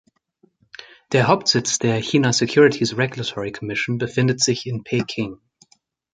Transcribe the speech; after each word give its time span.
Der 1.11 1.27
Hauptsitz 1.27 1.77
der 1.77 1.95
China 2.01 2.33
Securities 2.33 2.97
Regulatory 2.97 3.51
Commission 3.51 3.99
befindet 3.99 4.39
sich 4.41 4.65
in 4.65 4.83
Peking. 4.83 5.39